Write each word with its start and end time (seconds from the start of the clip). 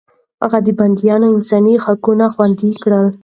هغه 0.43 0.59
د 0.65 0.67
بنديانو 0.79 1.27
انساني 1.35 1.75
حقونه 1.83 2.25
خوندي 2.33 2.71
کړل. 2.83 3.05